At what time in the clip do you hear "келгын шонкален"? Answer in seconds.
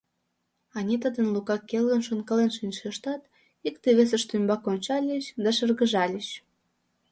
1.69-2.51